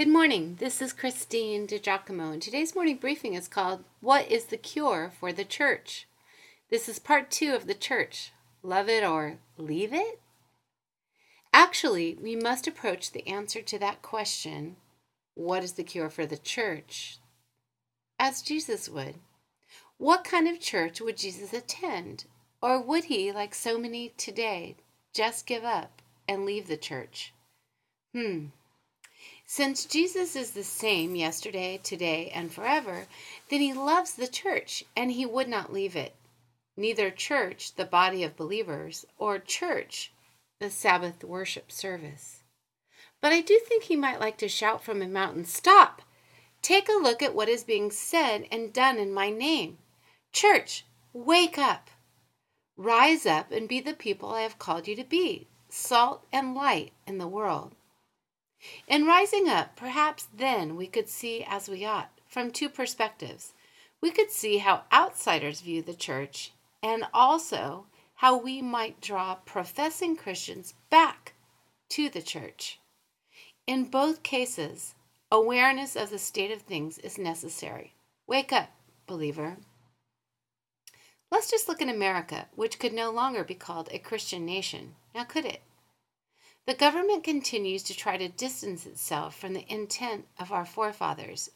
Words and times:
Good 0.00 0.08
morning. 0.08 0.56
This 0.58 0.80
is 0.80 0.94
Christine 0.94 1.66
DiGiacomo, 1.66 2.32
and 2.32 2.40
today's 2.40 2.74
morning 2.74 2.96
briefing 2.96 3.34
is 3.34 3.46
called 3.46 3.84
What 4.00 4.30
is 4.30 4.46
the 4.46 4.56
Cure 4.56 5.12
for 5.20 5.30
the 5.30 5.44
Church? 5.44 6.08
This 6.70 6.88
is 6.88 6.98
part 6.98 7.30
two 7.30 7.52
of 7.52 7.66
the 7.66 7.74
church. 7.74 8.32
Love 8.62 8.88
it 8.88 9.04
or 9.04 9.40
leave 9.58 9.92
it? 9.92 10.18
Actually, 11.52 12.14
we 12.18 12.34
must 12.34 12.66
approach 12.66 13.12
the 13.12 13.28
answer 13.28 13.60
to 13.60 13.78
that 13.80 14.00
question, 14.00 14.76
What 15.34 15.62
is 15.62 15.74
the 15.74 15.84
cure 15.84 16.08
for 16.08 16.24
the 16.24 16.38
church? 16.38 17.18
as 18.18 18.40
Jesus 18.40 18.88
would. 18.88 19.16
What 19.98 20.24
kind 20.24 20.48
of 20.48 20.60
church 20.60 21.02
would 21.02 21.18
Jesus 21.18 21.52
attend? 21.52 22.24
Or 22.62 22.80
would 22.80 23.04
he, 23.04 23.32
like 23.32 23.54
so 23.54 23.76
many 23.76 24.14
today, 24.16 24.76
just 25.12 25.46
give 25.46 25.64
up 25.64 26.00
and 26.26 26.46
leave 26.46 26.68
the 26.68 26.78
church? 26.78 27.34
Hmm. 28.14 28.46
Since 29.52 29.86
Jesus 29.86 30.36
is 30.36 30.52
the 30.52 30.62
same 30.62 31.16
yesterday, 31.16 31.80
today, 31.82 32.30
and 32.32 32.54
forever, 32.54 33.08
then 33.48 33.60
he 33.60 33.72
loves 33.72 34.12
the 34.12 34.28
church 34.28 34.84
and 34.94 35.10
he 35.10 35.26
would 35.26 35.48
not 35.48 35.72
leave 35.72 35.96
it. 35.96 36.14
Neither 36.76 37.10
church, 37.10 37.74
the 37.74 37.84
body 37.84 38.22
of 38.22 38.36
believers, 38.36 39.04
or 39.18 39.40
church, 39.40 40.12
the 40.60 40.70
Sabbath 40.70 41.24
worship 41.24 41.72
service. 41.72 42.44
But 43.20 43.32
I 43.32 43.40
do 43.40 43.58
think 43.58 43.82
he 43.82 43.96
might 43.96 44.20
like 44.20 44.38
to 44.38 44.48
shout 44.48 44.84
from 44.84 45.02
a 45.02 45.08
mountain, 45.08 45.44
Stop! 45.44 46.02
Take 46.62 46.88
a 46.88 46.92
look 46.92 47.20
at 47.20 47.34
what 47.34 47.48
is 47.48 47.64
being 47.64 47.90
said 47.90 48.46
and 48.52 48.72
done 48.72 48.98
in 48.98 49.12
my 49.12 49.30
name. 49.30 49.78
Church, 50.32 50.84
wake 51.12 51.58
up! 51.58 51.90
Rise 52.76 53.26
up 53.26 53.50
and 53.50 53.68
be 53.68 53.80
the 53.80 53.94
people 53.94 54.28
I 54.28 54.42
have 54.42 54.60
called 54.60 54.86
you 54.86 54.94
to 54.94 55.02
be, 55.02 55.48
salt 55.68 56.24
and 56.32 56.54
light 56.54 56.92
in 57.04 57.18
the 57.18 57.26
world. 57.26 57.74
In 58.86 59.06
rising 59.06 59.48
up, 59.48 59.76
perhaps 59.76 60.28
then 60.34 60.76
we 60.76 60.86
could 60.86 61.08
see 61.08 61.42
as 61.42 61.68
we 61.68 61.84
ought, 61.84 62.10
from 62.26 62.50
two 62.50 62.68
perspectives. 62.68 63.54
We 64.00 64.10
could 64.10 64.30
see 64.30 64.58
how 64.58 64.84
outsiders 64.92 65.60
view 65.60 65.82
the 65.82 65.94
church, 65.94 66.52
and 66.82 67.04
also 67.12 67.86
how 68.16 68.36
we 68.36 68.60
might 68.60 69.00
draw 69.00 69.36
professing 69.36 70.16
Christians 70.16 70.74
back 70.90 71.34
to 71.90 72.08
the 72.08 72.22
church. 72.22 72.78
In 73.66 73.84
both 73.84 74.22
cases, 74.22 74.94
awareness 75.30 75.96
of 75.96 76.10
the 76.10 76.18
state 76.18 76.50
of 76.50 76.62
things 76.62 76.98
is 76.98 77.18
necessary. 77.18 77.94
Wake 78.26 78.52
up, 78.52 78.70
believer. 79.06 79.56
Let's 81.30 81.50
just 81.50 81.68
look 81.68 81.80
at 81.80 81.88
America, 81.88 82.48
which 82.56 82.78
could 82.78 82.92
no 82.92 83.10
longer 83.10 83.44
be 83.44 83.54
called 83.54 83.88
a 83.90 83.98
Christian 83.98 84.44
nation. 84.44 84.96
Now, 85.14 85.24
could 85.24 85.44
it? 85.44 85.62
The 86.66 86.74
government 86.74 87.24
continues 87.24 87.82
to 87.84 87.94
try 87.96 88.16
to 88.16 88.28
distance 88.28 88.86
itself 88.86 89.36
from 89.36 89.54
the 89.54 89.70
intent 89.72 90.26
of 90.38 90.52
our 90.52 90.64
forefathers, 90.64 91.50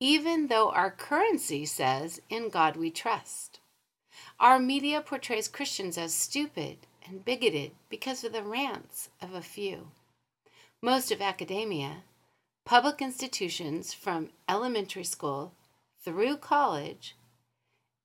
even 0.00 0.48
though 0.48 0.70
our 0.70 0.90
currency 0.90 1.66
says, 1.66 2.20
In 2.28 2.48
God 2.48 2.76
we 2.76 2.90
trust. 2.90 3.60
Our 4.40 4.58
media 4.58 5.00
portrays 5.00 5.48
Christians 5.48 5.98
as 5.98 6.14
stupid 6.14 6.78
and 7.06 7.24
bigoted 7.24 7.72
because 7.88 8.24
of 8.24 8.32
the 8.32 8.42
rants 8.42 9.10
of 9.20 9.34
a 9.34 9.42
few. 9.42 9.88
Most 10.82 11.10
of 11.10 11.20
academia, 11.20 12.02
public 12.64 13.00
institutions 13.00 13.92
from 13.92 14.30
elementary 14.48 15.04
school 15.04 15.52
through 16.02 16.38
college, 16.38 17.16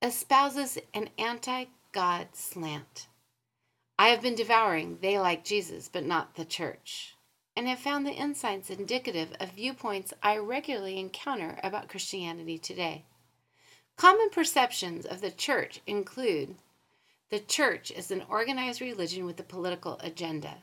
espouses 0.01 0.77
an 0.93 1.09
anti 1.17 1.65
God 1.91 2.29
slant. 2.33 3.07
I 3.99 4.07
have 4.07 4.21
been 4.21 4.35
devouring 4.35 4.99
they 5.01 5.19
like 5.19 5.43
Jesus, 5.43 5.89
but 5.89 6.05
not 6.05 6.35
the 6.35 6.45
church, 6.45 7.17
and 7.53 7.67
have 7.67 7.79
found 7.79 8.05
the 8.05 8.13
insights 8.13 8.69
indicative 8.69 9.33
of 9.41 9.51
viewpoints 9.51 10.13
I 10.23 10.37
regularly 10.37 10.97
encounter 10.97 11.59
about 11.61 11.89
Christianity 11.89 12.57
today. 12.57 13.03
Common 13.97 14.29
perceptions 14.29 15.05
of 15.05 15.19
the 15.19 15.31
church 15.31 15.81
include 15.85 16.55
the 17.29 17.41
church 17.41 17.91
is 17.91 18.09
an 18.09 18.23
organized 18.29 18.79
religion 18.79 19.25
with 19.25 19.37
a 19.37 19.43
political 19.43 19.99
agenda. 20.01 20.59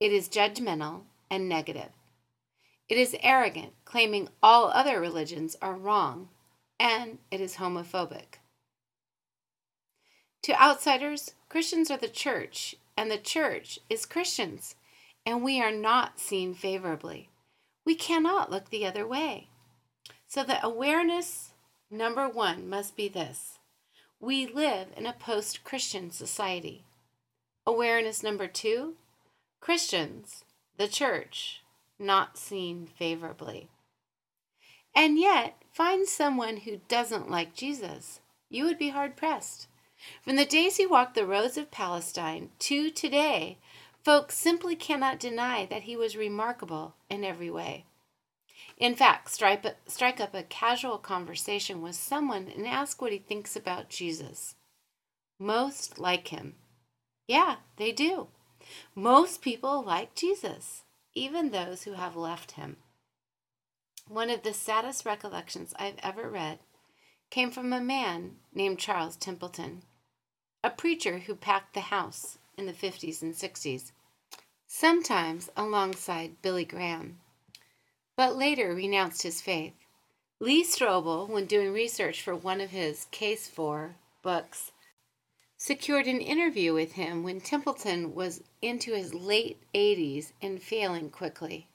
It 0.00 0.10
is 0.10 0.28
judgmental 0.28 1.02
and 1.30 1.48
negative. 1.48 1.92
It 2.88 2.98
is 2.98 3.14
arrogant, 3.22 3.74
claiming 3.84 4.28
all 4.42 4.70
other 4.70 5.00
religions 5.00 5.56
are 5.62 5.76
wrong, 5.76 6.30
and 6.80 7.18
it 7.30 7.40
is 7.40 7.58
homophobic. 7.58 8.40
To 10.46 10.62
outsiders, 10.62 11.34
Christians 11.48 11.90
are 11.90 11.96
the 11.96 12.06
church, 12.06 12.76
and 12.96 13.10
the 13.10 13.18
church 13.18 13.80
is 13.90 14.06
Christians, 14.06 14.76
and 15.26 15.42
we 15.42 15.60
are 15.60 15.72
not 15.72 16.20
seen 16.20 16.54
favorably. 16.54 17.30
We 17.84 17.96
cannot 17.96 18.48
look 18.48 18.70
the 18.70 18.86
other 18.86 19.04
way. 19.04 19.48
So, 20.28 20.44
the 20.44 20.64
awareness 20.64 21.50
number 21.90 22.28
one 22.28 22.68
must 22.68 22.94
be 22.94 23.08
this 23.08 23.58
we 24.20 24.46
live 24.46 24.86
in 24.96 25.04
a 25.04 25.12
post 25.12 25.64
Christian 25.64 26.12
society. 26.12 26.84
Awareness 27.66 28.22
number 28.22 28.46
two 28.46 28.94
Christians, 29.58 30.44
the 30.76 30.86
church, 30.86 31.64
not 31.98 32.38
seen 32.38 32.86
favorably. 32.86 33.68
And 34.94 35.18
yet, 35.18 35.60
find 35.72 36.06
someone 36.06 36.58
who 36.58 36.82
doesn't 36.86 37.28
like 37.28 37.56
Jesus. 37.56 38.20
You 38.48 38.64
would 38.66 38.78
be 38.78 38.90
hard 38.90 39.16
pressed. 39.16 39.66
From 40.22 40.36
the 40.36 40.44
days 40.44 40.76
he 40.76 40.86
walked 40.86 41.14
the 41.14 41.26
roads 41.26 41.56
of 41.56 41.70
Palestine 41.70 42.50
to 42.60 42.90
today, 42.90 43.58
folks 44.02 44.36
simply 44.36 44.76
cannot 44.76 45.18
deny 45.18 45.66
that 45.66 45.82
he 45.82 45.96
was 45.96 46.16
remarkable 46.16 46.94
in 47.08 47.24
every 47.24 47.50
way. 47.50 47.84
In 48.78 48.94
fact, 48.94 49.30
strike, 49.30 49.64
strike 49.86 50.20
up 50.20 50.34
a 50.34 50.42
casual 50.42 50.98
conversation 50.98 51.80
with 51.80 51.94
someone 51.94 52.52
and 52.54 52.66
ask 52.66 53.00
what 53.00 53.12
he 53.12 53.18
thinks 53.18 53.56
about 53.56 53.88
Jesus. 53.88 54.54
Most 55.38 55.98
like 55.98 56.28
him. 56.28 56.56
Yeah, 57.26 57.56
they 57.76 57.92
do. 57.92 58.28
Most 58.94 59.42
people 59.42 59.82
like 59.82 60.14
Jesus, 60.14 60.82
even 61.14 61.50
those 61.50 61.84
who 61.84 61.92
have 61.92 62.16
left 62.16 62.52
him. 62.52 62.76
One 64.08 64.30
of 64.30 64.42
the 64.42 64.54
saddest 64.54 65.04
recollections 65.04 65.74
I've 65.78 65.98
ever 66.02 66.28
read 66.28 66.58
came 67.30 67.50
from 67.50 67.72
a 67.72 67.80
man 67.80 68.36
named 68.54 68.78
Charles 68.78 69.16
Templeton 69.16 69.82
a 70.66 70.70
preacher 70.70 71.18
who 71.20 71.36
packed 71.36 71.74
the 71.74 71.94
house 71.94 72.38
in 72.58 72.66
the 72.66 72.72
50s 72.72 73.22
and 73.22 73.34
60s, 73.34 73.92
sometimes 74.66 75.48
alongside 75.56 76.42
Billy 76.42 76.64
Graham, 76.64 77.20
but 78.16 78.34
later 78.34 78.74
renounced 78.74 79.22
his 79.22 79.40
faith. 79.40 79.74
Lee 80.40 80.64
Strobel, 80.64 81.28
when 81.28 81.46
doing 81.46 81.72
research 81.72 82.20
for 82.20 82.34
one 82.34 82.60
of 82.60 82.70
his 82.70 83.06
Case 83.12 83.46
for 83.46 83.94
books, 84.22 84.72
secured 85.56 86.08
an 86.08 86.20
interview 86.20 86.74
with 86.74 86.94
him 86.94 87.22
when 87.22 87.40
Templeton 87.40 88.12
was 88.12 88.42
into 88.60 88.92
his 88.92 89.14
late 89.14 89.62
80s 89.72 90.32
and 90.42 90.60
failing 90.60 91.10
quickly. 91.10 91.68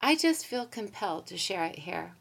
I 0.00 0.16
just 0.16 0.46
feel 0.46 0.64
compelled 0.64 1.26
to 1.26 1.36
share 1.36 1.64
it 1.64 1.80
here. 1.80 2.14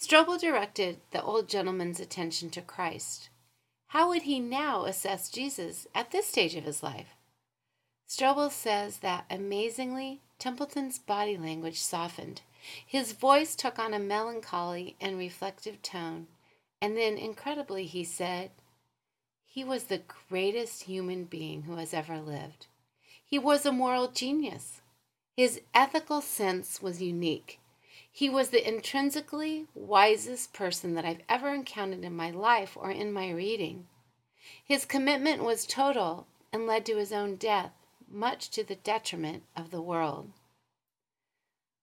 Strobel 0.00 0.40
directed 0.40 0.98
the 1.10 1.22
old 1.22 1.46
gentleman's 1.46 2.00
attention 2.00 2.48
to 2.50 2.62
Christ. 2.62 3.28
How 3.88 4.08
would 4.08 4.22
he 4.22 4.40
now 4.40 4.84
assess 4.86 5.28
Jesus 5.28 5.86
at 5.94 6.10
this 6.10 6.26
stage 6.26 6.54
of 6.54 6.64
his 6.64 6.82
life? 6.82 7.16
Strobel 8.08 8.50
says 8.50 8.98
that 8.98 9.26
amazingly, 9.30 10.22
Templeton's 10.38 10.98
body 10.98 11.36
language 11.36 11.78
softened. 11.78 12.40
His 12.86 13.12
voice 13.12 13.54
took 13.54 13.78
on 13.78 13.92
a 13.92 13.98
melancholy 13.98 14.96
and 15.00 15.18
reflective 15.18 15.82
tone, 15.82 16.28
and 16.80 16.96
then, 16.96 17.18
incredibly, 17.18 17.84
he 17.84 18.02
said, 18.02 18.52
He 19.44 19.64
was 19.64 19.84
the 19.84 20.02
greatest 20.28 20.84
human 20.84 21.24
being 21.24 21.62
who 21.62 21.76
has 21.76 21.92
ever 21.92 22.18
lived. 22.20 22.68
He 23.22 23.38
was 23.38 23.66
a 23.66 23.72
moral 23.72 24.08
genius. 24.08 24.80
His 25.36 25.60
ethical 25.74 26.22
sense 26.22 26.80
was 26.80 27.02
unique. 27.02 27.60
He 28.12 28.28
was 28.28 28.50
the 28.50 28.66
intrinsically 28.66 29.66
wisest 29.74 30.52
person 30.52 30.94
that 30.94 31.04
I've 31.04 31.22
ever 31.28 31.54
encountered 31.54 32.04
in 32.04 32.14
my 32.14 32.30
life 32.30 32.76
or 32.76 32.90
in 32.90 33.12
my 33.12 33.30
reading. 33.30 33.86
His 34.64 34.84
commitment 34.84 35.44
was 35.44 35.66
total 35.66 36.26
and 36.52 36.66
led 36.66 36.84
to 36.86 36.96
his 36.96 37.12
own 37.12 37.36
death, 37.36 37.72
much 38.08 38.50
to 38.50 38.64
the 38.64 38.74
detriment 38.74 39.44
of 39.56 39.70
the 39.70 39.80
world. 39.80 40.32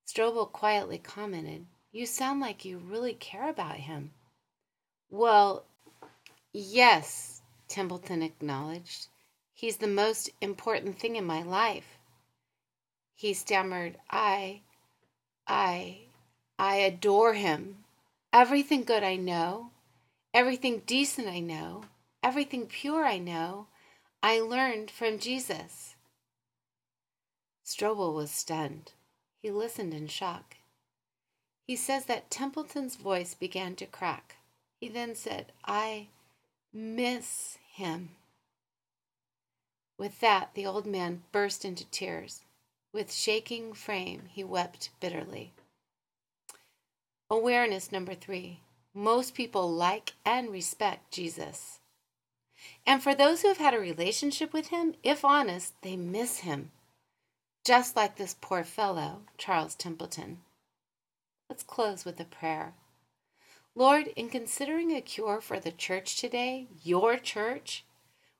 Strobel 0.06 0.52
quietly 0.52 0.98
commented, 0.98 1.66
You 1.92 2.06
sound 2.06 2.40
like 2.40 2.66
you 2.66 2.78
really 2.78 3.14
care 3.14 3.50
about 3.50 3.78
him. 3.78 4.14
Well, 5.10 5.66
yes, 6.54 7.42
Templeton 7.68 8.22
acknowledged. 8.22 9.08
He's 9.54 9.78
the 9.78 9.88
most 9.88 10.30
important 10.42 11.00
thing 11.00 11.16
in 11.16 11.26
my 11.26 11.42
life. 11.42 11.98
He 13.16 13.34
stammered, 13.34 13.98
I, 14.10 14.62
I, 15.48 16.07
I 16.60 16.78
adore 16.78 17.34
him. 17.34 17.84
Everything 18.34 18.84
good 18.84 19.04
I 19.04 19.16
know, 19.16 19.72
everything 20.34 20.82
decent 20.86 21.28
I 21.28 21.40
know, 21.40 21.86
everything 22.22 22.68
pure 22.68 23.06
I 23.06 23.18
know, 23.18 23.68
I 24.22 24.40
learned 24.40 24.92
from 24.92 25.20
Jesus. 25.20 25.96
Strobel 27.66 28.14
was 28.14 28.32
stunned. 28.32 28.92
He 29.42 29.52
listened 29.52 29.94
in 29.94 30.08
shock. 30.08 30.56
He 31.68 31.76
says 31.76 32.06
that 32.06 32.32
Templeton's 32.32 32.96
voice 32.96 33.34
began 33.34 33.76
to 33.76 33.86
crack. 33.86 34.38
He 34.80 34.90
then 34.90 35.16
said, 35.16 35.52
I 35.66 36.08
miss 36.74 37.58
him. 37.72 38.10
With 39.98 40.20
that, 40.20 40.52
the 40.54 40.66
old 40.66 40.86
man 40.86 41.24
burst 41.32 41.66
into 41.66 41.86
tears. 41.86 42.42
With 42.94 43.12
shaking 43.12 43.74
frame, 43.74 44.24
he 44.32 44.44
wept 44.44 44.90
bitterly. 45.00 45.54
Awareness 47.30 47.92
number 47.92 48.16
three 48.16 48.62
most 48.94 49.36
people 49.36 49.72
like 49.72 50.14
and 50.26 50.50
respect 50.50 51.12
Jesus. 51.12 51.80
And 52.86 53.04
for 53.04 53.14
those 53.14 53.42
who 53.42 53.48
have 53.50 53.58
had 53.58 53.76
a 53.76 53.80
relationship 53.80 54.54
with 54.54 54.70
him, 54.70 54.96
if 55.04 55.24
honest, 55.24 55.74
they 55.84 55.96
miss 55.96 56.40
him. 56.40 56.72
Just 57.64 57.96
like 57.96 58.16
this 58.16 58.36
poor 58.42 58.64
fellow, 58.64 59.22
Charles 59.38 59.76
Templeton. 59.76 60.40
Let's 61.48 61.62
close 61.64 62.06
with 62.06 62.20
a 62.20 62.26
prayer. 62.26 62.74
Lord, 63.76 64.08
in 64.16 64.30
considering 64.30 64.92
a 64.92 65.02
cure 65.02 65.40
for 65.40 65.60
the 65.60 65.72
church 65.72 66.18
today, 66.18 66.68
your 66.82 67.18
church, 67.18 67.86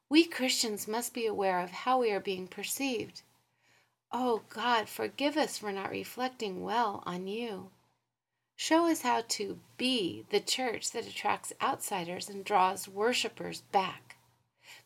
we 0.10 0.26
Christians 0.26 0.88
must 0.88 1.14
be 1.14 1.28
aware 1.28 1.60
of 1.60 1.70
how 1.70 2.00
we 2.00 2.12
are 2.12 2.20
being 2.20 2.48
perceived. 2.48 3.22
Oh 4.12 4.42
God, 4.50 4.90
forgive 4.90 5.38
us 5.38 5.60
for 5.60 5.72
not 5.72 5.92
reflecting 5.92 6.64
well 6.64 7.04
on 7.06 7.28
you. 7.28 7.70
Show 8.60 8.88
us 8.88 9.04
how 9.04 9.24
to 9.30 9.60
be 9.78 10.26
the 10.32 10.40
church 10.40 10.90
that 10.92 11.08
attracts 11.08 11.54
outsiders 11.62 12.28
and 12.28 12.44
draws 12.44 12.88
worshipers 12.88 13.62
back, 13.72 14.18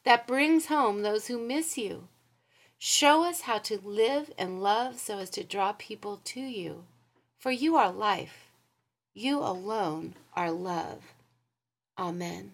that 0.04 0.28
brings 0.28 0.66
home 0.66 1.02
those 1.02 1.28
who 1.28 1.40
miss 1.40 1.78
you. 1.78 2.10
Show 2.78 3.24
us 3.24 3.42
how 3.42 3.60
to 3.60 3.80
live 3.80 4.30
and 4.38 4.62
love 4.62 5.00
so 5.00 5.20
as 5.20 5.30
to 5.32 5.44
draw 5.46 5.72
people 5.72 6.20
to 6.26 6.42
you, 6.42 6.84
for 7.40 7.50
you 7.50 7.78
are 7.78 7.92
life. 7.94 8.52
You 9.14 9.40
alone 9.40 10.16
are 10.34 10.52
love. 10.52 11.14
Amen. 11.98 12.52